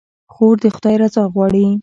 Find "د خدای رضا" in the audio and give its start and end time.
0.63-1.23